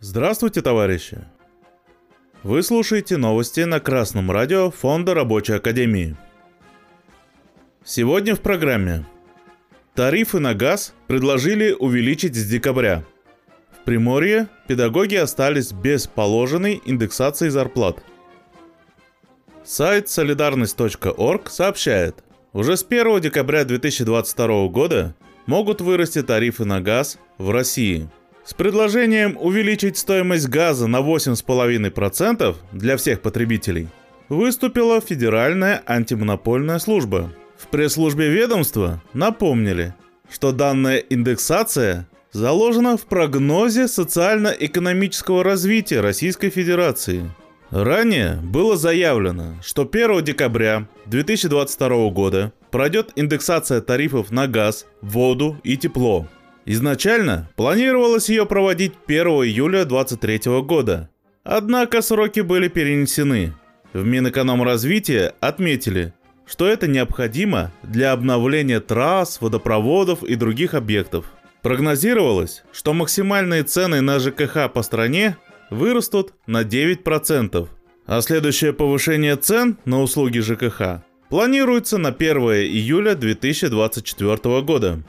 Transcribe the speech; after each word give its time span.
Здравствуйте, 0.00 0.62
товарищи! 0.62 1.18
Вы 2.42 2.62
слушаете 2.62 3.16
новости 3.16 3.60
на 3.60 3.78
Красном 3.78 4.30
радио 4.30 4.70
Фонда 4.70 5.14
Рабочей 5.14 5.52
Академии. 5.52 6.16
Сегодня 7.84 8.34
в 8.34 8.40
программе. 8.40 9.06
Тарифы 9.94 10.38
на 10.38 10.54
газ 10.54 10.92
предложили 11.06 11.72
увеличить 11.72 12.34
с 12.34 12.48
декабря. 12.48 13.04
Приморье 13.88 14.48
педагоги 14.66 15.14
остались 15.14 15.72
без 15.72 16.06
положенной 16.06 16.82
индексации 16.84 17.48
зарплат. 17.48 17.96
Сайт 19.64 20.10
солидарность.орг 20.10 21.48
сообщает, 21.48 22.16
уже 22.52 22.76
с 22.76 22.84
1 22.86 23.18
декабря 23.22 23.64
2022 23.64 24.68
года 24.68 25.14
могут 25.46 25.80
вырасти 25.80 26.22
тарифы 26.22 26.66
на 26.66 26.82
газ 26.82 27.18
в 27.38 27.50
России– 27.50 28.10
с 28.44 28.52
предложением 28.52 29.38
увеличить 29.40 29.96
стоимость 29.96 30.48
газа 30.48 30.86
на 30.86 30.98
8,5% 30.98 32.56
для 32.72 32.96
всех 32.98 33.22
потребителей 33.22 33.88
выступила 34.28 35.00
Федеральная 35.00 35.82
антимонопольная 35.86 36.78
служба. 36.78 37.32
В 37.56 37.68
пресс-службе 37.68 38.28
ведомства 38.28 39.02
напомнили, 39.14 39.94
что 40.30 40.52
данная 40.52 40.98
индексация 40.98 42.06
заложена 42.32 42.96
в 42.96 43.06
прогнозе 43.06 43.88
социально-экономического 43.88 45.44
развития 45.44 46.00
Российской 46.00 46.50
Федерации. 46.50 47.30
Ранее 47.70 48.40
было 48.42 48.76
заявлено, 48.76 49.56
что 49.62 49.82
1 49.90 50.24
декабря 50.24 50.88
2022 51.06 52.10
года 52.10 52.52
пройдет 52.70 53.12
индексация 53.16 53.80
тарифов 53.80 54.30
на 54.30 54.46
газ, 54.46 54.86
воду 55.02 55.58
и 55.62 55.76
тепло– 55.76 56.26
Изначально 56.70 57.48
планировалось 57.56 58.28
ее 58.28 58.44
проводить 58.44 58.92
1 59.06 59.26
июля 59.26 59.86
2023 59.86 60.60
года. 60.60 61.08
Однако 61.42 62.02
сроки 62.02 62.40
были 62.40 62.68
перенесены. 62.68 63.54
В 63.94 64.04
Минэкономразвития 64.04 65.32
отметили, 65.40 66.12
что 66.44 66.68
это 66.68 66.86
необходимо 66.86 67.72
для 67.82 68.12
обновления 68.12 68.80
трасс, 68.80 69.40
водопроводов 69.40 70.22
и 70.22 70.34
других 70.34 70.74
объектов. 70.74 71.32
Прогнозировалось, 71.68 72.62
что 72.72 72.94
максимальные 72.94 73.62
цены 73.62 74.00
на 74.00 74.18
ЖКХ 74.18 74.72
по 74.72 74.80
стране 74.80 75.36
вырастут 75.68 76.32
на 76.46 76.62
9%, 76.62 77.68
а 78.06 78.20
следующее 78.22 78.72
повышение 78.72 79.36
цен 79.36 79.76
на 79.84 80.00
услуги 80.00 80.38
ЖКХ 80.38 81.02
планируется 81.28 81.98
на 81.98 82.08
1 82.08 82.36
июля 82.38 83.14
2024 83.14 84.62
года. 84.62 85.02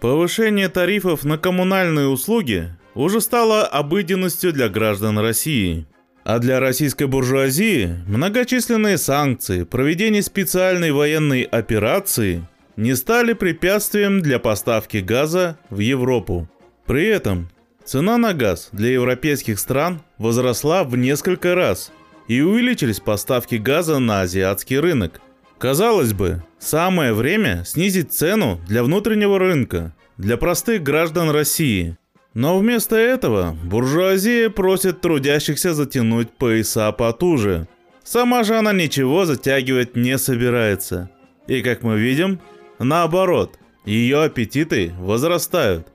Повышение 0.00 0.68
тарифов 0.68 1.22
на 1.22 1.38
коммунальные 1.38 2.08
услуги 2.08 2.76
уже 2.96 3.20
стало 3.20 3.64
обыденностью 3.64 4.52
для 4.52 4.68
граждан 4.68 5.20
России. 5.20 5.86
А 6.24 6.40
для 6.40 6.58
российской 6.58 7.06
буржуазии 7.06 8.02
многочисленные 8.08 8.98
санкции, 8.98 9.62
проведение 9.62 10.22
специальной 10.22 10.90
военной 10.90 11.42
операции 11.42 12.48
не 12.76 12.94
стали 12.94 13.32
препятствием 13.32 14.20
для 14.20 14.38
поставки 14.38 14.98
газа 14.98 15.58
в 15.70 15.78
Европу. 15.78 16.48
При 16.86 17.06
этом 17.06 17.48
цена 17.84 18.18
на 18.18 18.34
газ 18.34 18.68
для 18.72 18.90
европейских 18.90 19.58
стран 19.58 20.02
возросла 20.18 20.84
в 20.84 20.96
несколько 20.96 21.54
раз 21.54 21.92
и 22.28 22.40
увеличились 22.40 23.00
поставки 23.00 23.56
газа 23.56 23.98
на 23.98 24.22
азиатский 24.22 24.78
рынок– 24.78 25.20
Казалось 25.62 26.12
бы, 26.12 26.42
самое 26.58 27.12
время 27.12 27.62
снизить 27.64 28.12
цену 28.12 28.60
для 28.66 28.82
внутреннего 28.82 29.38
рынка, 29.38 29.94
для 30.16 30.36
простых 30.36 30.82
граждан 30.82 31.30
России. 31.30 31.96
Но 32.34 32.58
вместо 32.58 32.96
этого 32.96 33.56
буржуазия 33.62 34.50
просит 34.50 35.00
трудящихся 35.00 35.72
затянуть 35.72 36.32
пояса 36.32 36.90
потуже. 36.90 37.68
Сама 38.02 38.42
же 38.42 38.56
она 38.56 38.72
ничего 38.72 39.24
затягивать 39.24 39.94
не 39.94 40.18
собирается. 40.18 41.10
И 41.46 41.62
как 41.62 41.84
мы 41.84 41.96
видим, 41.96 42.40
наоборот, 42.84 43.58
ее 43.84 44.22
аппетиты 44.22 44.92
возрастают. 44.98 45.88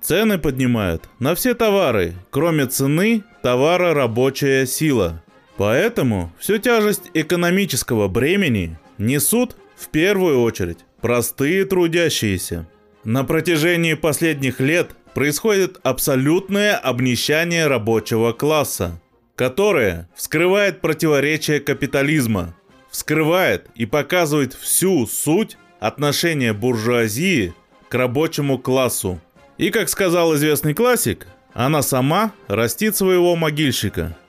Цены 0.00 0.38
поднимают 0.38 1.08
на 1.18 1.34
все 1.34 1.54
товары, 1.54 2.14
кроме 2.30 2.66
цены 2.66 3.24
товара 3.42 3.94
рабочая 3.94 4.66
сила– 4.66 5.22
Поэтому 5.56 6.32
всю 6.38 6.58
тяжесть 6.58 7.10
экономического 7.14 8.08
бремени 8.08 8.76
несут 8.98 9.56
в 9.76 9.88
первую 9.88 10.42
очередь 10.42 10.78
простые 11.00 11.64
трудящиеся. 11.64 12.68
На 13.04 13.22
протяжении 13.24 13.94
последних 13.94 14.60
лет 14.60 14.96
происходит 15.12 15.78
абсолютное 15.82 16.76
обнищание 16.76 17.66
рабочего 17.66 18.32
класса, 18.32 19.00
которое 19.36 20.08
вскрывает 20.16 20.80
противоречия 20.80 21.60
капитализма, 21.60 22.56
вскрывает 22.90 23.68
и 23.76 23.86
показывает 23.86 24.54
всю 24.54 25.06
суть 25.06 25.56
отношения 25.86 26.52
буржуазии 26.52 27.54
к 27.88 27.94
рабочему 27.94 28.58
классу. 28.58 29.20
И, 29.58 29.70
как 29.70 29.88
сказал 29.88 30.34
известный 30.34 30.74
классик, 30.74 31.26
она 31.52 31.82
сама 31.82 32.32
растит 32.48 32.96
своего 32.96 33.36
могильщика– 33.36 34.16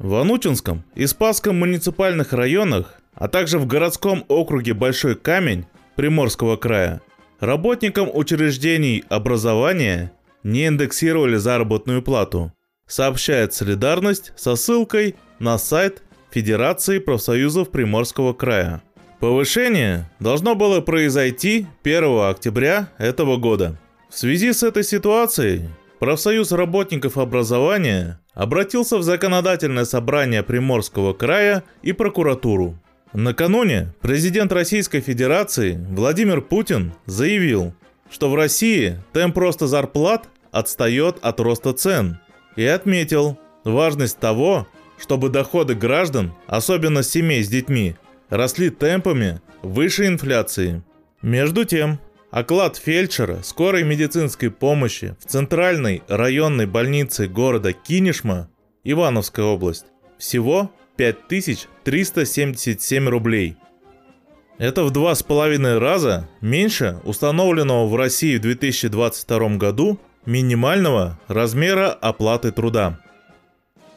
в 0.00 0.14
Анутинском 0.14 0.82
и 0.94 1.06
Спасском 1.06 1.58
муниципальных 1.58 2.32
районах, 2.32 2.94
а 3.12 3.28
также 3.28 3.58
в 3.58 3.66
городском 3.66 4.24
округе 4.28 4.72
Большой 4.72 5.14
Камень 5.14 5.66
Приморского 5.94 6.56
края, 6.56 7.02
работникам 7.38 8.08
учреждений 8.10 9.04
образования 9.10 10.10
не 10.42 10.66
индексировали 10.66 11.36
заработную 11.36 12.00
плату, 12.00 12.50
сообщает 12.86 13.52
«Солидарность» 13.52 14.32
со 14.36 14.56
ссылкой 14.56 15.16
на 15.38 15.58
сайт 15.58 16.02
Федерации 16.30 16.98
профсоюзов 16.98 17.70
Приморского 17.70 18.32
края. 18.32 18.82
Повышение 19.20 20.10
должно 20.18 20.54
было 20.54 20.80
произойти 20.80 21.66
1 21.84 22.30
октября 22.30 22.88
этого 22.96 23.36
года. 23.36 23.78
В 24.08 24.18
связи 24.18 24.50
с 24.54 24.62
этой 24.62 24.82
ситуацией 24.82 25.68
профсоюз 25.98 26.52
работников 26.52 27.18
образования 27.18 28.18
обратился 28.32 28.96
в 28.96 29.02
законодательное 29.02 29.84
собрание 29.84 30.42
Приморского 30.42 31.12
края 31.12 31.64
и 31.82 31.92
прокуратуру. 31.92 32.78
Накануне 33.12 33.92
президент 34.00 34.52
Российской 34.52 35.00
Федерации 35.00 35.78
Владимир 35.90 36.40
Путин 36.40 36.94
заявил, 37.04 37.74
что 38.10 38.30
в 38.30 38.34
России 38.34 39.02
темп 39.12 39.36
роста 39.36 39.66
зарплат 39.66 40.30
отстает 40.50 41.18
от 41.20 41.40
роста 41.40 41.74
цен 41.74 42.18
и 42.56 42.64
отметил 42.64 43.38
важность 43.64 44.18
того, 44.18 44.66
чтобы 44.98 45.28
доходы 45.28 45.74
граждан, 45.74 46.32
особенно 46.46 47.02
семей 47.02 47.44
с 47.44 47.48
детьми, 47.48 47.96
росли 48.30 48.70
темпами 48.70 49.40
выше 49.62 50.06
инфляции. 50.06 50.82
Между 51.22 51.64
тем, 51.64 52.00
Оклад 52.30 52.76
фельдшера 52.76 53.42
скорой 53.42 53.82
медицинской 53.82 54.52
помощи 54.52 55.16
в 55.18 55.24
центральной 55.26 56.04
районной 56.06 56.66
больнице 56.66 57.26
города 57.26 57.72
Кинешма, 57.72 58.48
Ивановская 58.84 59.44
область, 59.44 59.86
всего 60.16 60.70
5377 60.96 63.08
рублей. 63.08 63.56
Это 64.58 64.84
в 64.84 64.92
два 64.92 65.16
с 65.16 65.24
половиной 65.24 65.78
раза 65.78 66.28
меньше 66.40 67.00
установленного 67.02 67.88
в 67.88 67.96
России 67.96 68.36
в 68.36 68.42
2022 68.42 69.56
году 69.56 69.98
минимального 70.24 71.18
размера 71.26 71.90
оплаты 71.90 72.52
труда. 72.52 73.00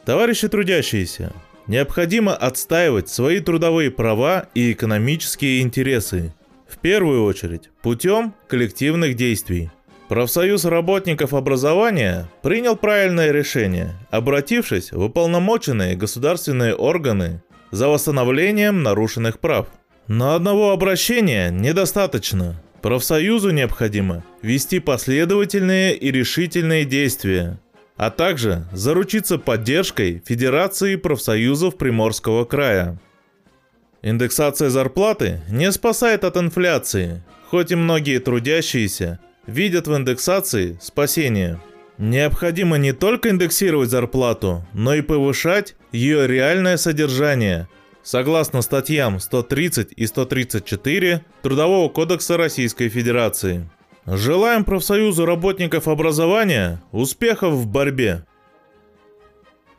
Товарищи 0.04 0.48
трудящиеся, 0.48 1.32
необходимо 1.66 2.34
отстаивать 2.34 3.08
свои 3.08 3.40
трудовые 3.40 3.90
права 3.90 4.48
и 4.54 4.72
экономические 4.72 5.62
интересы– 5.62 6.32
в 6.74 6.78
первую 6.78 7.24
очередь, 7.24 7.70
путем 7.82 8.34
коллективных 8.48 9.14
действий. 9.14 9.70
Профсоюз 10.08 10.64
работников 10.64 11.32
образования 11.32 12.28
принял 12.42 12.76
правильное 12.76 13.30
решение, 13.30 13.94
обратившись 14.10 14.92
в 14.92 15.02
уполномоченные 15.02 15.96
государственные 15.96 16.74
органы 16.74 17.42
за 17.70 17.88
восстановлением 17.88 18.82
нарушенных 18.82 19.38
прав. 19.38 19.68
Но 20.08 20.34
одного 20.34 20.72
обращения 20.72 21.50
недостаточно. 21.50 22.60
Профсоюзу 22.82 23.50
необходимо 23.50 24.24
вести 24.42 24.78
последовательные 24.78 25.96
и 25.96 26.10
решительные 26.10 26.84
действия, 26.84 27.58
а 27.96 28.10
также 28.10 28.66
заручиться 28.72 29.38
поддержкой 29.38 30.22
Федерации 30.26 30.96
профсоюзов 30.96 31.76
Приморского 31.76 32.44
края. 32.44 32.98
Индексация 34.02 34.68
зарплаты 34.68 35.40
не 35.48 35.70
спасает 35.72 36.24
от 36.24 36.36
инфляции, 36.36 37.22
хоть 37.48 37.70
и 37.70 37.74
многие 37.74 38.18
трудящиеся 38.18 39.20
видят 39.46 39.86
в 39.86 39.96
индексации 39.96 40.78
спасение. 40.82 41.60
Необходимо 41.96 42.76
не 42.76 42.92
только 42.92 43.30
индексировать 43.30 43.88
зарплату, 43.90 44.66
но 44.72 44.94
и 44.94 45.00
повышать 45.00 45.76
ее 45.92 46.26
реальное 46.26 46.76
содержание, 46.76 47.68
согласно 48.02 48.62
статьям 48.62 49.20
130 49.20 49.92
и 49.94 50.06
134 50.06 51.24
Трудового 51.42 51.88
кодекса 51.88 52.36
Российской 52.36 52.88
Федерации. 52.88 53.70
Желаем 54.06 54.64
профсоюзу 54.64 55.24
работников 55.24 55.88
образования 55.88 56.82
успехов 56.92 57.54
в 57.54 57.66
борьбе. 57.66 58.26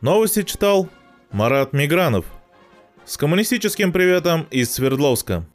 Новости 0.00 0.42
читал 0.42 0.88
Марат 1.30 1.72
Мигранов. 1.72 2.26
С 3.04 3.16
коммунистическим 3.16 3.92
приветом 3.92 4.48
из 4.50 4.72
Свердловска. 4.72 5.46